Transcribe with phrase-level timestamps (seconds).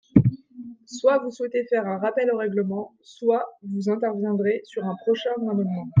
[0.87, 5.89] Soit vous souhaitez faire un rappel au règlement, soit vous interviendrez sur un prochain amendement.